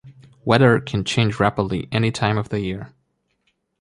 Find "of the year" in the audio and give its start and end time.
2.39-2.91